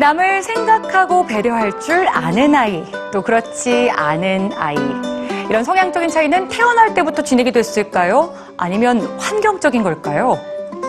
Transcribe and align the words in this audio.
남을 0.00 0.42
생각하고 0.42 1.26
배려할 1.26 1.78
줄 1.78 2.08
아는 2.08 2.54
아이, 2.54 2.82
또 3.12 3.20
그렇지 3.20 3.90
않은 3.90 4.50
아이. 4.56 4.74
이런 5.50 5.62
성향적인 5.62 6.08
차이는 6.08 6.48
태어날 6.48 6.94
때부터 6.94 7.22
지니게 7.22 7.50
됐을까요? 7.50 8.34
아니면 8.56 9.02
환경적인 9.18 9.82
걸까요? 9.82 10.38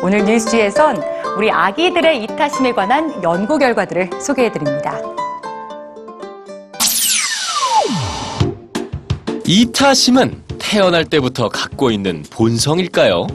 오늘 0.00 0.24
뉴스지에선 0.24 1.02
우리 1.36 1.50
아기들의 1.50 2.22
이타심에 2.22 2.72
관한 2.72 3.20
연구 3.24 3.58
결과들을 3.58 4.10
소개해 4.20 4.52
드립니다. 4.52 4.96
이타심은 9.44 10.40
태어날 10.60 11.04
때부터 11.04 11.48
갖고 11.48 11.90
있는 11.90 12.22
본성일까요? 12.30 13.26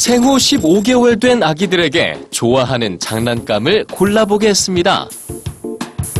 생후 0.00 0.38
15개월 0.38 1.20
된 1.20 1.42
아기들에게 1.42 2.28
좋아하는 2.30 2.98
장난감을 2.98 3.84
골라보게 3.92 4.48
했습니다. 4.48 5.06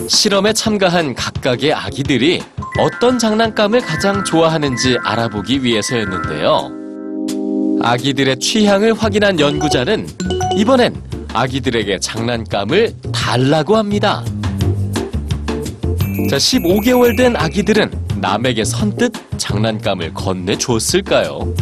실험에 0.07 0.53
참가한 0.53 1.15
각각의 1.15 1.73
아기들이 1.73 2.43
어떤 2.79 3.19
장난감을 3.19 3.81
가장 3.81 4.23
좋아하는지 4.23 4.99
알아보기 5.03 5.65
위해서였는데요. 5.65 6.71
아기들의 7.83 8.39
취향을 8.39 8.93
확인한 8.93 9.41
연구자는 9.41 10.07
이번엔 10.59 11.03
아기들에게 11.33 12.01
장난감을 12.01 12.95
달라고 13.15 13.79
합니다. 13.79 14.23
자, 16.29 16.37
15개월 16.37 17.17
된 17.17 17.35
아기들은 17.35 17.91
남에게 18.17 18.63
선뜻 18.63 19.11
장난감을 19.39 20.13
건네줬을까요? 20.13 21.55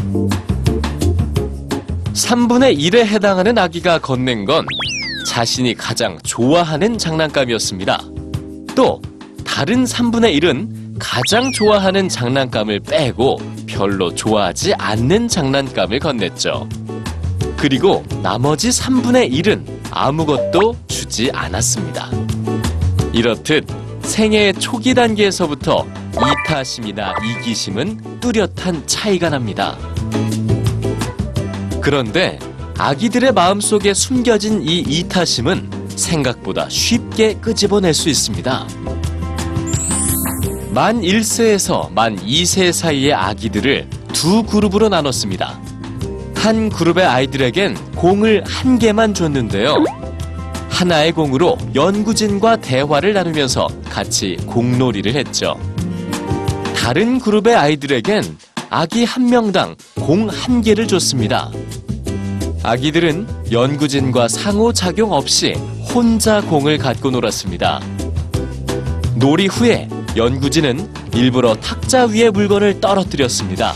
3분의 2.19 2.77
1에 2.79 3.07
해당하는 3.07 3.57
아기가 3.57 3.99
건넨 3.99 4.45
건 4.45 4.67
자신이 5.27 5.75
가장 5.75 6.19
좋아하는 6.25 6.99
장난감이었습니다. 6.99 8.03
또 8.75 9.01
다른 9.45 9.85
3분의 9.85 10.41
1은 10.41 10.97
가장 10.99 11.53
좋아하는 11.53 12.09
장난감을 12.09 12.81
빼고 12.81 13.39
별로 13.69 14.13
좋아하지 14.13 14.75
않는 14.75 15.29
장난감을 15.29 16.01
건넸죠. 16.01 16.69
그리고 17.57 18.05
나머지 18.23 18.71
3분의 18.71 19.31
1은 19.33 19.65
아무것도 19.93 20.75
주지 20.89 21.31
않았습니다. 21.33 22.11
이렇듯 23.13 23.67
생애의 24.03 24.55
초기 24.55 24.95
단계에서부터 24.95 25.87
이타심이나 26.47 27.15
이기심은 27.25 28.21
뚜렷한 28.21 28.87
차이가 28.87 29.31
납니다. 29.31 29.77
그런데 31.89 32.39
아기들의 32.77 33.33
마음속에 33.33 33.95
숨겨진 33.95 34.61
이 34.61 34.81
이타심은 34.81 35.89
생각보다 35.89 36.69
쉽게 36.69 37.37
끄집어낼 37.41 37.95
수 37.95 38.11
있습니다. 38.11 38.69
만 40.75 41.01
1세에서 41.01 41.91
만 41.91 42.15
2세 42.17 42.73
사이의 42.73 43.15
아기들을 43.15 43.89
두 44.13 44.43
그룹으로 44.43 44.91
나눴습니다. 44.91 45.59
한 46.35 46.69
그룹의 46.69 47.07
아이들에겐 47.07 47.75
공을 47.97 48.45
한 48.45 48.79
개만 48.79 49.15
줬는데요. 49.15 49.75
하나의 50.69 51.13
공으로 51.13 51.57
연구진과 51.75 52.57
대화를 52.57 53.15
나누면서 53.15 53.67
같이 53.89 54.37
공놀이를 54.45 55.15
했죠. 55.15 55.59
다른 56.77 57.19
그룹의 57.19 57.55
아이들에겐 57.55 58.37
아기 58.71 59.05
한 59.05 59.27
명당 59.27 59.77
공 59.95 60.29
한 60.29 60.61
개를 60.63 60.87
줬습니다. 60.87 61.51
아기들은 62.63 63.27
연구진과 63.51 64.29
상호작용 64.29 65.13
없이 65.13 65.55
혼자 65.95 66.41
공을 66.43 66.79
갖고 66.79 67.11
놀았습니다. 67.11 67.81
놀이 69.15 69.47
후에 69.47 69.89
연구진은 70.17 70.89
일부러 71.15 71.55
탁자 71.55 72.05
위에 72.07 72.31
물건을 72.31 72.81
떨어뜨렸습니다. 72.81 73.73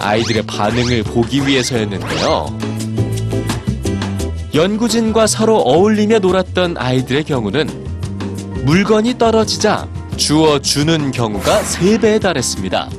아이들의 0.00 0.42
반응을 0.42 1.04
보기 1.04 1.46
위해서였는데요. 1.46 2.58
연구진과 4.54 5.26
서로 5.26 5.56
어울리며 5.60 6.18
놀았던 6.18 6.76
아이들의 6.76 7.24
경우는 7.24 8.64
물건이 8.64 9.16
떨어지자 9.16 9.88
주어주는 10.16 11.10
경우가 11.10 11.62
3배에 11.62 12.20
달했습니다. 12.20 12.90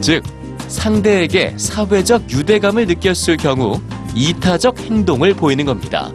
즉, 0.00 0.22
상대에게 0.68 1.54
사회적 1.56 2.30
유대감을 2.30 2.86
느꼈을 2.86 3.36
경우 3.36 3.80
이타적 4.14 4.78
행동을 4.80 5.34
보이는 5.34 5.64
겁니다. 5.64 6.10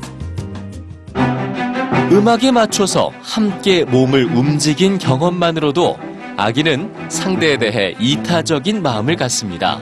음악에 2.12 2.52
맞춰서 2.52 3.12
함께 3.22 3.86
몸을 3.86 4.26
움직인 4.26 4.98
경험만으로도 4.98 5.98
아기는 6.36 6.92
상대에 7.10 7.58
대해 7.58 7.96
이타적인 8.00 8.82
마음을 8.82 9.16
갖습니다. 9.16 9.82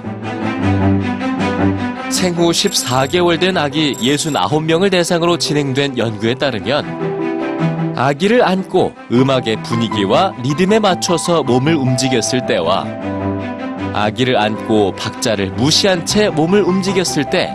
생후 2.11 2.51
14개월 2.51 3.39
된 3.39 3.57
아기 3.57 3.93
69명을 3.93 4.91
대상으로 4.91 5.37
진행된 5.37 5.97
연구에 5.97 6.35
따르면 6.35 7.95
아기를 7.95 8.47
안고 8.47 8.93
음악의 9.11 9.63
분위기와 9.63 10.33
리듬에 10.43 10.79
맞춰서 10.79 11.43
몸을 11.43 11.75
움직였을 11.75 12.45
때와 12.45 12.85
아기를 13.93 14.37
안고 14.37 14.93
박자를 14.93 15.51
무시한 15.51 16.05
채 16.05 16.29
몸을 16.29 16.61
움직였을 16.61 17.29
때 17.29 17.49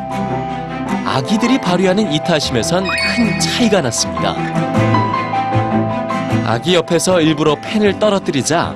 아기들이 1.06 1.60
발휘하는 1.60 2.12
이타심에선 2.12 2.84
큰 2.84 3.40
차이가 3.40 3.80
났습니다. 3.80 4.34
아기 6.46 6.74
옆에서 6.74 7.20
일부러 7.20 7.56
펜을 7.56 7.98
떨어뜨리자 7.98 8.74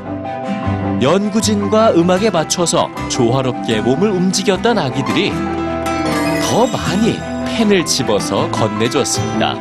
연구진과 1.02 1.92
음악에 1.92 2.30
맞춰서 2.30 2.88
조화롭게 3.08 3.80
몸을 3.80 4.10
움직였던 4.10 4.78
아기들이 4.78 5.30
더 5.30 6.66
많이 6.66 7.18
펜을 7.46 7.84
집어서 7.84 8.50
건네줬습니다. 8.50 9.54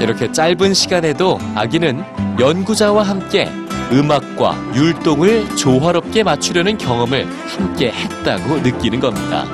이렇게 0.00 0.30
짧은 0.30 0.74
시간에도 0.74 1.38
아기는 1.54 2.04
연구자와 2.38 3.02
함께 3.04 3.48
음악과 3.92 4.56
율동을 4.74 5.56
조화롭게 5.56 6.22
맞추려는 6.22 6.78
경험을 6.78 7.26
함께 7.46 7.90
했다고 7.90 8.56
느끼는 8.60 9.00
겁니다. 9.00 9.44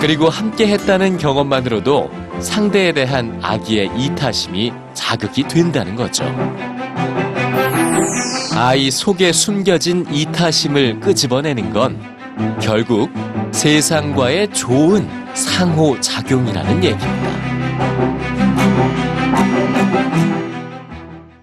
그리고 0.00 0.28
함께 0.28 0.68
했다는 0.68 1.18
경험만으로도 1.18 2.10
상대에 2.40 2.92
대한 2.92 3.38
아기의 3.42 3.90
이타심이 3.96 4.72
자극이 4.94 5.44
된다는 5.44 5.96
거죠. 5.96 6.24
아이 8.54 8.90
속에 8.90 9.32
숨겨진 9.32 10.06
이타심을 10.10 11.00
끄집어내는 11.00 11.72
건 11.72 12.00
결국 12.60 13.10
세상과의 13.52 14.52
좋은 14.52 15.08
상호작용이라는 15.34 16.84
얘기입니다. 16.84 17.45